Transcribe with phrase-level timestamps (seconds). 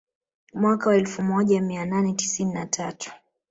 [0.53, 3.11] Mwaka wa elfu moja mia nane tisini na tatu